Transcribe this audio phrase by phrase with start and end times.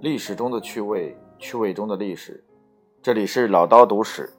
[0.00, 2.44] 历史中的趣味，趣味中的历史。
[3.02, 4.30] 这里是老刀读史。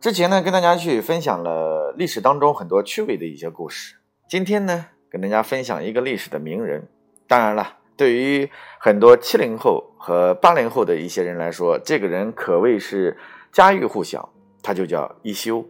[0.00, 3.96] 之前呢，跟大家去分享了历史当中很多趣味的一些故事。
[4.26, 6.88] 今天呢，跟大家分享一个历史的名人。
[7.26, 8.50] 当然了，对于
[8.80, 13.18] 很多七零后和八零后的一些人来说，这个人可谓是
[13.52, 14.32] 家喻户晓。
[14.62, 15.64] 他就叫一休。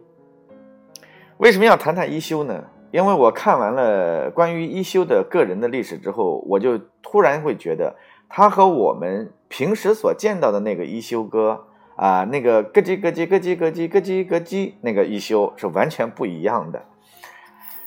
[1.37, 2.63] 为什么要谈谈一休呢？
[2.91, 7.95] 因为我看完了关于一休的个人的历史之后，我就突然会觉得，
[8.29, 16.81] 他和我们平时所见到的那个一休哥啊，那个咯叽咯叽咯叽咯叽咯叽咯叽那个一休是完全不一样的。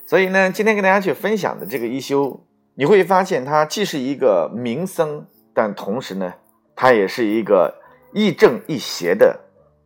[0.05, 2.41] 所以呢，今天跟大家去分享的这个一休，
[2.75, 6.35] 你会发现他既是一个名僧，但同时呢，
[6.75, 7.75] 他也是一个
[8.13, 9.41] 亦正亦邪的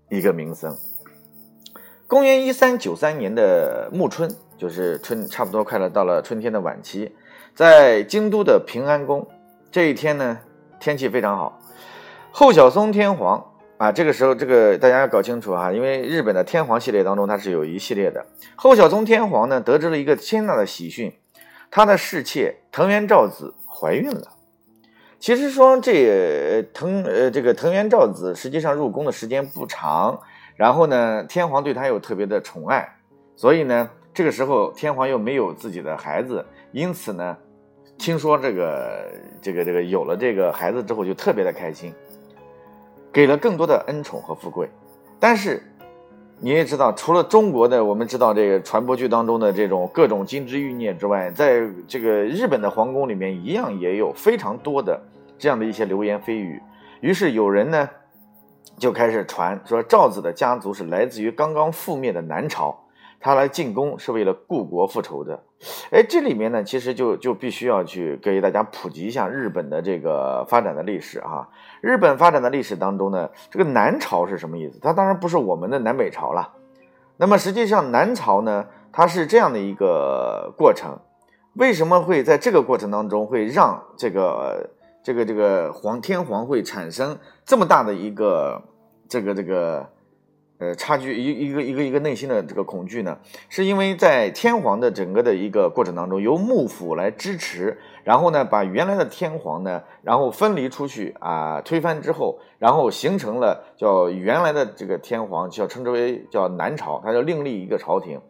[0.09, 0.75] 一个名僧。
[2.07, 7.15] 公元一三九三年的暮春，就是春，差不多快了到了春天的晚期，
[7.55, 9.27] 在京都的平安宫，
[9.71, 10.39] 这一天呢，
[10.79, 11.61] 天气非常好。
[12.31, 13.45] 后小松天皇
[13.77, 18.27] 啊，这个时候这个大家要搞清楚啊，因为日本的天皇系列当中，它是有一系列的。
[18.57, 21.13] 后小松天皇呢，得知了一个天大的喜讯，
[21.71, 24.29] 他的侍妾藤原照子怀孕了。
[25.19, 30.21] 其实说这藤呃这个藤原照子实际上入宫的时间不长。
[30.57, 32.97] 然后呢，天皇对他又特别的宠爱，
[33.35, 37.37] 所以呢，这个时候天皇又没有自己的孩子，因此呢，
[37.99, 39.11] 听说这个
[39.43, 41.93] 这个这个有了这个孩子之后，就特别的开心，
[43.13, 44.69] 给了更多的恩宠和富贵。
[45.19, 45.61] 但是
[46.39, 55.03] 你也知道，除了中国的我们知道这个传播剧当中的这种各种金枝玉孽之外，在这个日本的皇宫里面，一样也有非常多的
[55.37, 56.63] 这样的一些流言蜚语。
[57.01, 57.89] 于是有人呢。
[58.77, 62.77] 就开始传说赵子的家族是来自于刚刚覆灭的南朝，
[63.25, 65.43] 他来进攻是为了故国复仇的。
[65.91, 71.49] 哎，这里面呢，其实就就必须要去给大家普及一下日本的这个发展的历史啊。
[71.81, 74.79] 日本发展的历史当中呢，这个南朝是什么意思？
[74.83, 76.53] 它当然不是我们的南北朝了。
[77.17, 80.99] 那么实际上南朝呢，它是这样的一个过程。
[81.55, 84.69] 为什么会在这个过程当中会让这个？
[85.05, 88.63] 这个这个皇天皇会产生这么大的一个
[89.07, 89.87] 这个这个
[90.65, 93.19] 呃差距一一个一个一个内心的这个恐惧呢？
[93.49, 108.21] 是因为在天皇的整个的一个过程当中，由幕府来支持，然后呢把原来的天皇呢，然后分离出去啊，推翻之后，然后形成了叫原来的这个天皇，叫称之为叫南朝，他叫另立一个朝廷。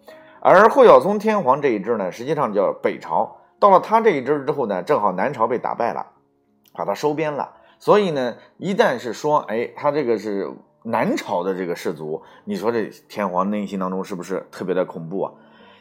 [0.41, 3.37] 而后小松天皇这一支呢，实际上叫北朝。
[3.61, 6.06] 到了他这一支之后呢，正好南朝被打败了。
[6.77, 10.50] 把它收编了，所以呢，一旦是说，哎，他这个是
[10.87, 15.33] 南朝的这个氏族，你说这天皇内心当中是不是特别的恐怖啊？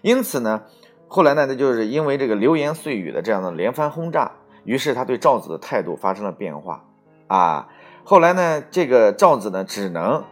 [0.01, 0.63] 因此呢，
[1.09, 4.31] 后来呢，他就是因为这个流言碎语的这样的连番轰炸，
[4.63, 6.85] 于是他对赵子的态度发生了变化
[7.27, 7.67] 啊。
[8.05, 10.23] 后来呢，这个赵子呢，只能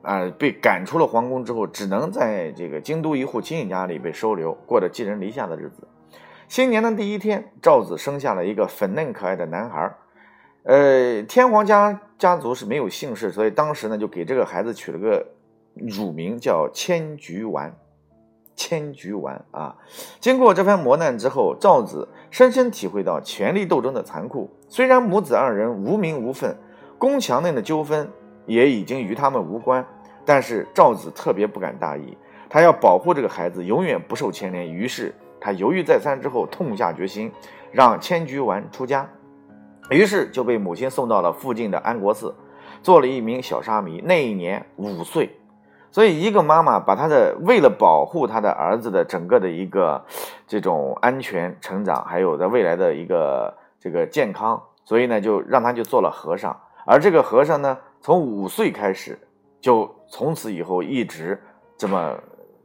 [0.00, 5.86] 啊被赶出了皇宫之后，只能在这个京都一户亲戚家里被收留，过着寄人篱下的日子。
[6.48, 9.94] 新年的第一天，赵子生下了一个粉嫩可爱的男孩。
[10.64, 15.26] 呃，天皇家家族是没有姓氏，所以当时呢就给这个孩子取了个
[15.74, 17.74] 乳名叫千菊丸。
[18.56, 19.76] 千菊丸啊，
[20.20, 24.48] 经过这番磨难之后，赵子深深体会到权力斗争的残酷。
[24.68, 26.56] 虽然母子二人无名无分，
[26.96, 28.08] 宫墙内的纠纷
[28.46, 29.84] 也已经与他们无关，
[30.24, 32.16] 但是赵子特别不敢大意，
[32.48, 34.72] 他要保护这个孩子永远不受牵连。
[34.72, 37.30] 于是他犹豫再三之后，痛下决心，
[37.72, 39.06] 让千菊丸出家。
[39.90, 42.34] 于是就被母亲送到了附近的安国寺，
[42.82, 44.00] 做了一名小沙弥。
[44.02, 45.38] 那一年五岁，
[45.90, 50.02] 所以一个妈妈把她的为了保护她的儿子的整个的一个
[50.46, 56.58] 这种安全成长，还有在未来的一个这个健康，所以呢就让他就做了和尚。
[56.86, 59.18] 而这个和尚呢，从五岁开始，
[59.60, 61.38] 就从此以后一直
[61.76, 62.18] 这么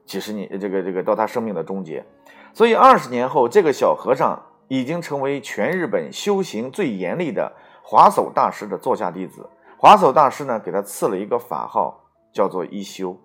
[0.06, 2.06] 几十年，这个这个到他生命的终结。
[2.54, 4.42] 所以二十年后，这个小和尚。
[4.70, 7.52] 已经成为全日本修行最严厉的
[7.84, 9.50] 华叟大师的座下弟子。
[9.78, 13.18] 华叟大师呢，给他赐了一个法号，叫做一休。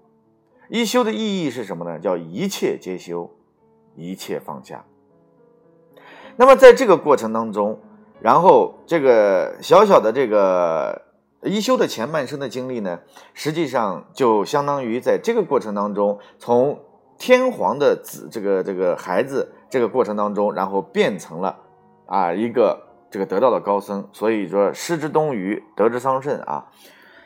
[0.68, 1.98] 一休的意义是什么呢？
[1.98, 3.30] 叫一切皆休，
[3.94, 4.84] 一切放下。
[6.36, 7.78] 那么在这个过程当中，
[8.20, 11.02] 然后这个小小的这个
[11.42, 13.00] 一休的前半生的经历呢，
[13.34, 16.80] 实际上就相当于在这个过程当中，从
[17.18, 19.52] 天皇的子这个这个孩子。
[19.74, 21.56] 这个过程当中，然后变成了
[22.06, 22.78] 啊一个
[23.10, 26.66] 这个得道的高僧，所以说失之东隅，得之桑葚啊。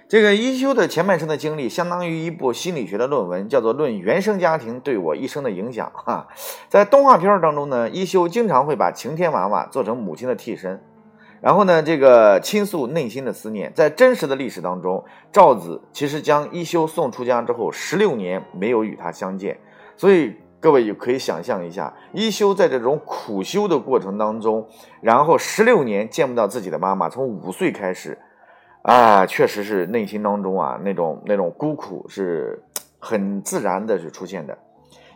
[0.09, 6.27] 这个一休的前半生的经历，相当于一部心理学的论文，叫做《论原生家庭对我一生的影响》哈。
[6.71, 10.83] 在动画片当中呢，一休经常会把晴天娃娃做成母亲的替身，
[11.43, 19.61] 然后呢，这个倾诉内心的思念，在真实的历史当中，赵子其实将一休送出家之后，十六年没有与他相见，
[19.95, 24.67] 所以各位也可以想象一下，一休在这种苦修的过程当中，
[25.01, 28.19] 然后十六年见不到自己的妈妈，从五岁开始，
[28.83, 32.63] 啊，确实是内心当中啊那种那种孤苦是
[32.99, 34.59] 很自然的是出现的。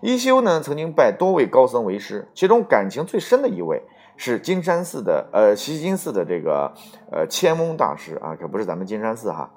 [0.00, 3.83] 一休呢，曾经拜多位高僧为师，其中感情最深的一位。
[4.15, 6.71] 是金山寺的，呃，西金寺的这个，
[7.11, 9.50] 呃，千翁大师啊，可不是咱们金山寺哈。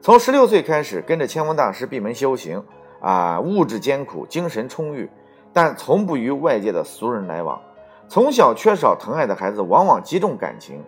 [0.00, 2.64] 从十六岁开始跟着千翁大师闭门修行
[3.02, 5.10] 啊，物质艰苦，精神充裕，
[5.52, 7.60] 但从不与外界的俗人来往。
[8.08, 10.80] 从小缺少疼爱的孩子，往往极重感情，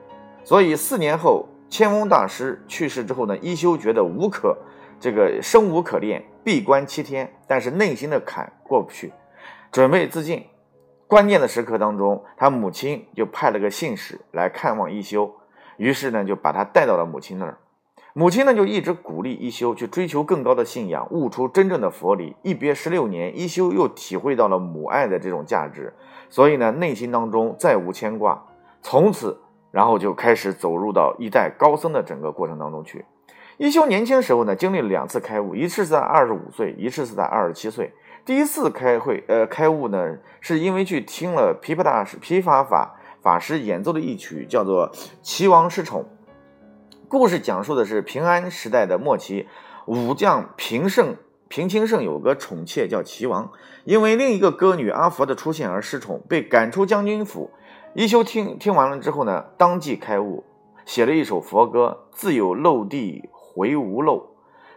[0.44, 4.56] 所以四年后，千翁大师去世之后呢，一休觉得无可
[5.00, 9.12] 这个生无可恋，闭关七天，但是内心的坎过不去，
[9.72, 10.44] 准备自尽。
[11.06, 15.30] 关键的时刻当中，他母亲就派了个信使来看望一休，
[15.76, 17.58] 于是呢就把他带到了母亲那儿。
[18.16, 22.36] 母亲呢就一直鼓励一休去追求更高的信仰，悟出真正的佛理。
[22.42, 25.92] 一别十六年，一休又体会到了母爱的这种价值，
[26.30, 28.40] 所以呢内心当中再无牵挂。
[28.80, 29.36] 从此，
[29.72, 33.04] 然后就开始走入到一代高僧的整个过程当中去。
[33.56, 37.92] 一休年轻时候呢经历了两次开悟，一次是在二十五岁，一次是在二十七岁。
[38.24, 44.88] 第一次开会，呃，开悟呢，是因为去听了琵琶大师、琵琶法法师演奏的一曲，叫做
[45.20, 46.02] 《齐王失宠》。
[47.14, 49.46] 故事讲述的是平安时代的末期，
[49.86, 51.14] 武将平胜、
[51.46, 53.52] 平清盛有个宠妾叫齐王，
[53.84, 57.52] 因为另一个歌女阿佛的出现而失宠，被赶出将军府。
[57.94, 60.42] 一休听听完了之后呢，当即开悟，
[60.84, 64.33] 写了一首佛歌：“自有漏地回无漏。”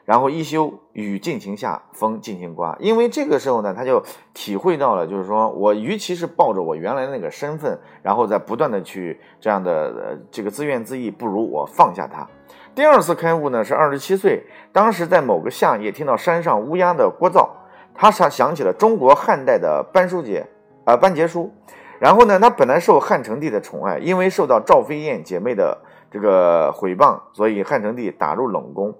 [0.08, 2.74] 然后一休雨尽情下，风尽情刮。
[2.80, 4.02] 因为这个时候呢，他就
[4.34, 12.26] 体会到了，就是说我与其是抱着我原来那个身份，然后再不断的去这样的呃这个自怨自艾，不如我放下它。
[12.74, 17.50] 第二次开悟呢是二十七岁，当时在某个夏夜听到山上乌鸦的聒噪，
[17.94, 20.48] 他想想起了中国汉代的班书节，
[20.86, 21.52] 啊班杰书。
[22.00, 25.78] 然后呢，他本来受汉成帝的宠爱，因为受到赵飞燕姐妹的
[26.10, 28.96] 这个毁谤，所以汉成帝打入冷宫。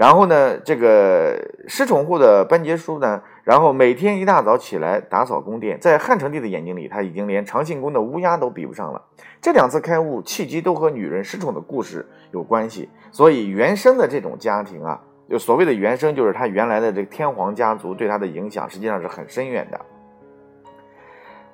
[0.00, 1.38] 然后呢，这个
[1.68, 9.02] 失宠户的班杰书呢，然后每天一大早起来打扫宫殿，在汉成帝的眼睛里，他已经连长信宫的乌鸦都比不上了。
[9.42, 14.98] 这两次开悟契机都和女人失宠的故事有关系，所以原生的这种家庭啊，
[15.28, 19.78] 就所谓的原生，就是他原来的这个天皇家族对他的影响，实际上是很深远的。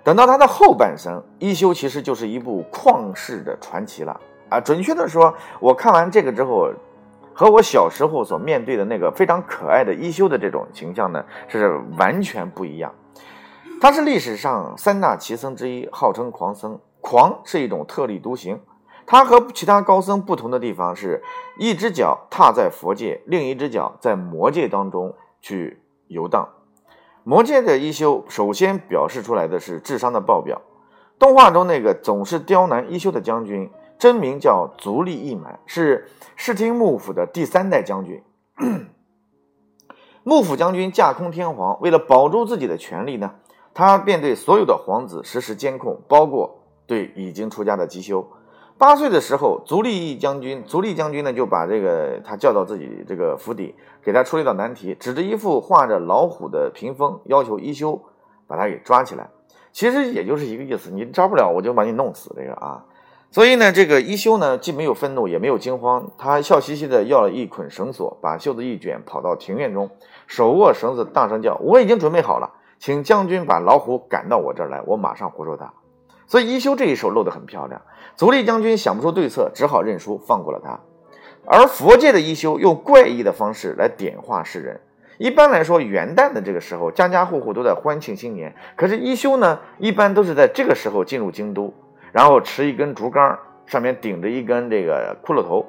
[0.04, 4.20] 等到他的后半生，一休其实就是一部旷世的传奇了
[4.50, 4.60] 啊！
[4.60, 6.70] 准确的说，我看完这个之后。
[7.38, 12.94] 和我小时候所面对的那个非常可爱的一休的这种形象呢，是完全不一样。
[13.78, 16.80] 他是历史上三大奇僧之一，号称狂僧。
[17.02, 18.58] 狂是一种特立独行。
[19.04, 21.22] 他和其他高僧不同的地方是，
[21.58, 26.48] 一只脚踏在佛界，另一只脚在魔界当中去游荡。
[27.22, 30.62] 魔界的一休首先表示出来的是智商的爆表。
[31.18, 33.70] 动画中那个总是刁难一休的将军。
[33.98, 38.22] 真名叫足利义满，是室町幕府的第三代将军。
[40.22, 43.36] 幕府将军架空天皇，为了保住自己的权利呢，
[43.72, 48.28] 他便对所有的皇子实施监控，包括对已经出家的吉修。
[48.76, 58.02] 八岁的时候，足利义将军，足利将军呢就把这个他叫到自己这个府邸，给他出了一道难题，指着一幅画着老虎的屏风，要求一休
[58.46, 59.30] 把他给抓起来。
[59.72, 62.34] 其实也就是一个意思，你抓不了，我就把你弄死。
[62.36, 62.84] 这个啊。
[63.30, 69.90] 所以呢，这个一休呢，既没有愤怒，也没有惊慌，他笑嘻嘻的要了一捆绳索，把袖子一卷，跑到庭院中，
[70.26, 75.74] 手握绳子，大声叫：“我已经准备好了，请将军把老虎赶到我这儿来，我马上活捉他。”
[76.26, 77.82] 所以一休这一手露得很漂亮。
[78.14, 80.80] 足利将军想不出对策，只好认输，放过了他。
[81.44, 84.80] 而佛界的一休用怪异的方式来点化世人。
[85.18, 91.74] 一般来说，元旦的这个时候，家家户户都在欢庆新年，可是一休呢，一般都是在这个时候进入京都。
[92.12, 95.66] 然后持一根竹竿，上面顶着一根这个骷髅头，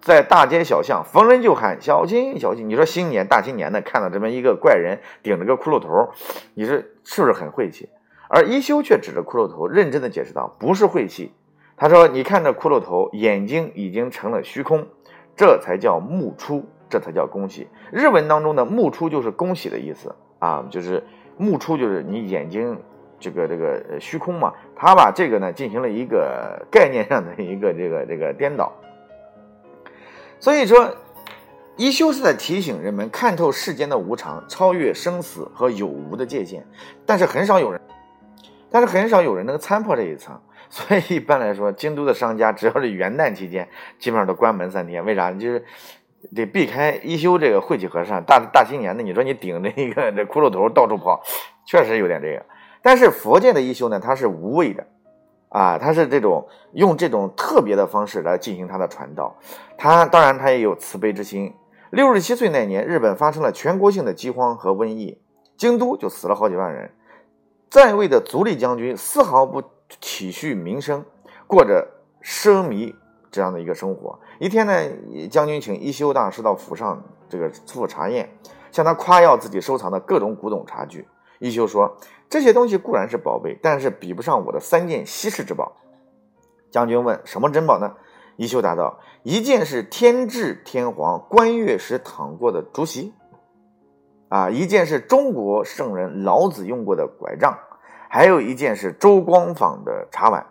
[0.00, 2.68] 在大街小巷逢人就喊小心小心。
[2.68, 6.10] 你说新年大新年的，看到这么一个怪人顶着个骷髅头，
[6.54, 7.88] 你说是不是很晦气？
[8.28, 11.32] 而一休却指着骷髅头，认真的解释道：“不是晦气。”
[11.76, 14.86] 他说：“你看这骷髅头，眼睛已经成了虚空，
[15.34, 17.66] 这才叫目出，这才叫恭喜。
[17.90, 21.02] 日文当中的目出就是恭喜的意思啊，就是
[21.36, 22.78] 目出就是你眼睛。”
[23.20, 28.72] 这个这个虚空嘛，他把这个呢进行了一个概念上的一个这个这个颠倒，
[30.40, 30.96] 所以说
[31.76, 36.66] 一休是在提醒人们看透世间的无常，超越生死和有无的界限。
[37.06, 37.80] 但是很少有人
[38.70, 40.40] 但是很少有人能参破这一层。
[40.70, 45.04] 所以一般来说，京都的商家只要是元旦期间，基本上都关门三天。
[45.04, 45.32] 为啥？
[45.32, 45.64] 就是
[46.32, 48.22] 得避开一休这个晦气和尚。
[48.22, 51.20] 大大新年的，你说你顶着一个这骷髅头到处跑，
[51.66, 52.46] 确实有点这个。
[52.82, 54.86] 但是佛界的一休呢，它是无畏的，
[55.48, 59.36] 啊，它是这种用这种特别的方式来进行它的传道。
[59.76, 61.54] 他当然他也有慈悲之心。
[61.90, 65.20] 六十七岁那年，日本发生了全国性的饥荒和瘟疫，
[65.56, 66.90] 京都就死了好几万人。
[67.68, 69.62] 在位的足利将军丝毫不。
[69.98, 71.04] 体恤民生，
[71.48, 71.84] 过着
[72.22, 72.94] 奢靡
[73.28, 74.16] 这样的一个生活。
[74.38, 74.72] 一天呢，
[75.28, 78.30] 将军请一休大师到府上这个赴茶宴，
[78.70, 81.08] 向他夸耀自己收藏的各种古董茶具。
[81.40, 81.96] 一休说
[82.30, 85.72] ：“这些东西固然是宝贝，但是比不上我的三件稀世之宝。”
[86.70, 87.96] 将军问：“什么珍宝呢？”
[88.36, 93.12] 一休答道：“一件是天智天皇观月时躺过的竹席，
[94.28, 97.58] 啊，一件是中国圣人老子用过的拐杖。”
[98.12, 100.44] 还有一件是周光坊的茶碗，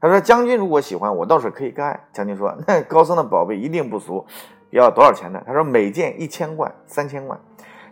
[0.00, 4.24] 他说：“将军如果喜欢，我倒是可以干。”将军说：“那高僧的宝贝一定不俗，
[4.70, 7.38] 要多少钱呢？”他说：“每件一千贯，三千贯。”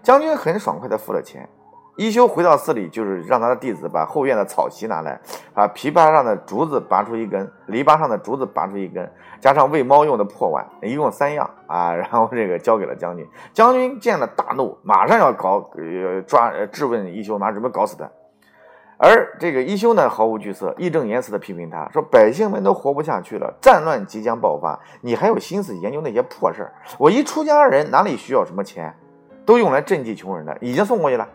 [0.02, 1.48] 将军很爽快地付了钱。
[1.96, 5.20] 一休回到寺里，就是让他的弟子把后院的草席拿来，
[5.52, 11.92] 把琵琶上的竹子拔出一根，篱笆上的竹子拔出一根，加上喂猫用的破碗，一共三样啊。
[11.96, 13.26] 然后这个交给了将军。
[13.52, 18.10] 将军见了大怒，马上要搞呃抓质问一休，马上准备搞死他。
[18.96, 26.72] 而这个一休呢，毫无惧色，义正言辞地批评他说：“百姓们都活不下去了，战乱即将爆发，你还有心思研究那些破事儿？
[26.98, 28.94] 我一出家人哪里需要什么钱，
[29.44, 31.28] 都用来赈济穷人的，已经送过去了，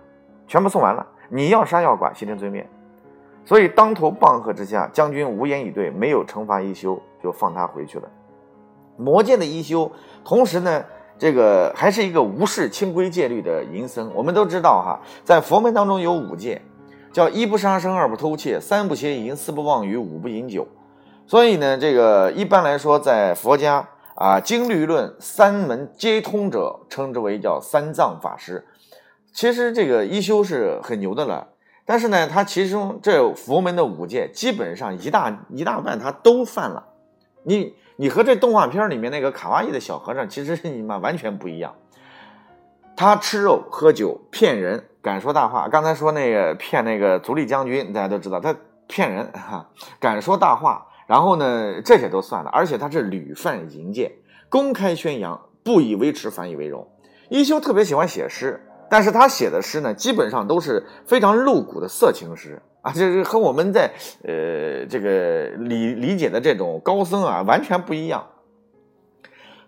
[0.47, 1.05] 全部送完了。
[1.29, 2.67] 你要杀要剐，悉听尊便。”
[3.45, 8.09] 所以当头棒喝之下，将军无言以对，没有惩罚一休，就放他回去了。
[8.97, 9.91] 魔界的一休，
[10.25, 10.83] 同时呢，
[11.17, 14.11] 这个还是一个无视清规戒律的淫僧。
[14.15, 16.61] 我们都知道哈，在佛门当中有五戒。
[17.13, 20.67] 叫一不杀生，二不偷窃，三不邪淫，四不妄语，五不饮酒。
[21.25, 28.67] 所以呢，这个一般来说，在佛家啊，经律论三门皆通者，称之为叫三藏法师。
[29.37, 31.49] 其实这个一休是很牛的了，
[31.85, 36.83] 但是呢，他其中这佛门的五戒，基本上一大一大半他都犯了。
[37.43, 41.75] 你你和这动画片里面那个卡哇伊的小和尚，其实你妈完全不一样。
[42.95, 44.85] 他吃肉喝酒骗人。
[45.03, 48.55] 敢说大话，刚才说那个骗那个足利将军，大家都知道他
[48.87, 49.69] 骗人哈。
[49.99, 54.17] 敢说大话，然后呢，这些都算了，而且他是屡犯淫戒，
[54.49, 56.87] 公开宣扬，不以为耻，反以为荣。
[57.29, 63.91] 一休特别喜欢写诗，但是他写的诗呢，基本上都是非常露骨的色情诗啊，就是和我们在
[64.23, 68.27] 呃这个理理解的这种高僧啊完全不一样。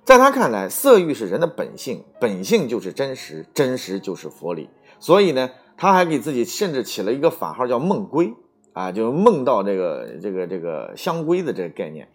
[0.05, 4.69] 在他看来，色欲是人的本性，本性就是真实，真实就是佛理。
[4.99, 8.33] 所以呢，他还给自己甚至起了一个法号，叫梦龟
[8.73, 12.07] 啊，就梦到这个这个这个香龟的这个概念。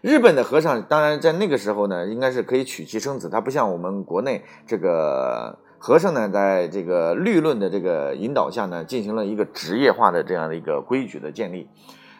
[0.00, 11.68] 日本的和尚当然在那个时候呢，应该是可以娶妻生子，他不像我们国内这个和尚呢，在这个律论的这个引导下呢，进行了一个职业化的这样的一个规矩的建立。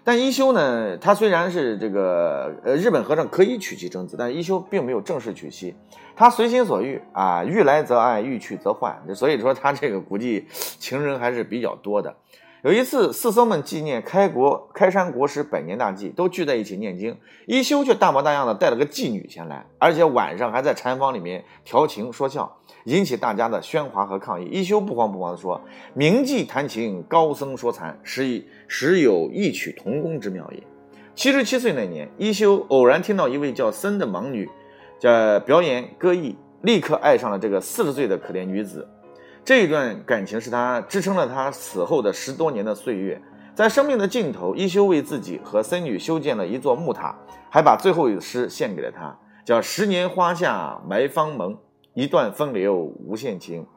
[0.05, 5.75] 但一休呢，他虽然是这个呃日本和尚可以娶妻生子，但一休并没有正式娶妻，
[6.15, 10.45] 他随心所欲啊，欲来则爱，欲去则换，所以说他这个估计
[10.79, 12.15] 情人还是比较多的。
[12.65, 22.57] 有一次，四僧们纪念开国开山国师百年大计，都聚在一起念经，一休却大模大样的带了个妓女前来，而且晚上还在禅房里面调情说笑。
[22.85, 24.47] 引起大家的喧哗和抗议。
[24.47, 25.61] 一休不慌不忙地说
[25.93, 30.63] ：“名妓弹琴，高僧说禅，实实有异曲同工之妙也。”
[31.15, 34.49] 七十七岁那年，一休偶然听到一位叫森的盲女，
[34.99, 38.89] 在表演歌艺，立刻爱上了这个四十岁的可怜女子。
[39.45, 43.21] 这一段感情是他支撑了他死后的十多年的岁月。
[43.55, 47.17] 在生命的尽头，一休为自己和僧女修建了一座木塔，
[47.51, 51.59] 还把最后一诗献给了他，叫“十年花下埋芳盟”。
[51.95, 53.69] 一段风流无限情，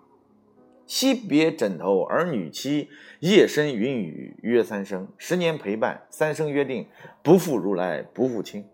[0.87, 5.07] 惜别枕头儿女妻，夜深云雨约三生。
[5.17, 6.87] 十年陪伴，三生约定，
[7.21, 8.65] 不负如来不负卿。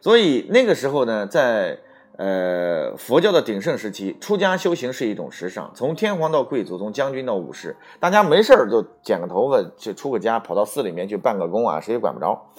[0.00, 1.78] 所以那个时候呢，在
[2.20, 5.70] 呃佛教的鼎盛时期，出家修行是一种时尚。
[5.74, 12.50] 从天皇到贵族，从将军到武士，大家没事儿就剪个头发，去出个家，跑到寺里面去办个工啊，谁也管不着。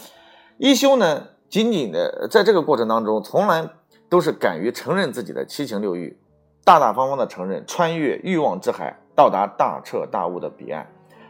[0.58, 3.70] 一休呢，仅仅的在这个过程当中，从来。
[4.12, 6.20] 都是敢于承认自己的七情六欲，
[6.66, 10.86] 大大方方的承认，穿越欲望之海，到达大彻大悟的彼岸。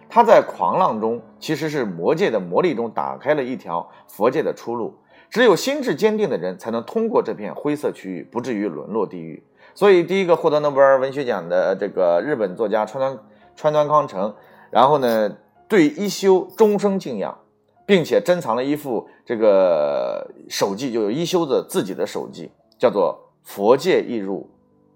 [0.10, 4.96] 他在狂浪中，其实是魔界的魔力中打开了一条佛界的出路。
[5.32, 9.42] 只有心智坚定的人，才能通过这片灰色区域，不至于沦落地狱。
[9.74, 13.18] 所以，第一个获得诺贝尔文学奖的这个日本作家川端
[13.56, 14.36] 川端康成，
[14.70, 15.38] 然后呢，
[15.70, 17.38] 对一休终生敬仰，
[17.86, 24.50] 并且珍藏了一副这个手记，就有一休的自己的手记，叫做“佛界易入，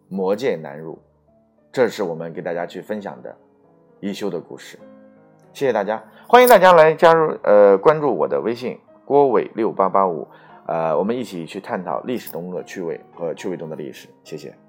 [0.10, 1.00] 魔界难入”。
[1.72, 3.34] 这是我们给大家去分享的
[4.01, 4.77] 一休的故事。
[5.54, 10.28] 谢谢大家，欢迎大家来加入呃关注我的微信郭伟六八八五，
[10.66, 14.08] 呃，我们一起去探讨历史中的趣味和趣味中的历史。
[14.24, 14.64] 谢谢。